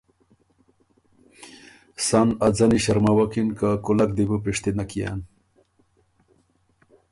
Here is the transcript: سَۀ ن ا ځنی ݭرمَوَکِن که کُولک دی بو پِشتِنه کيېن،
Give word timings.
سَۀ 2.05 2.21
ن 2.27 2.29
ا 2.45 2.47
ځنی 2.57 2.79
ݭرمَوَکِن 2.83 3.49
که 3.57 3.69
کُولک 3.83 4.09
دی 4.17 4.23
بو 4.29 4.35
پِشتِنه 4.43 4.83
کيېن، 4.89 5.19